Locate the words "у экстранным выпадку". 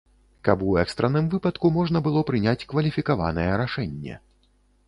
0.69-1.71